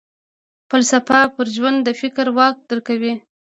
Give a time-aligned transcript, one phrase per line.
[0.69, 3.13] فلسفه پر ژوند د فکر واک درکوي.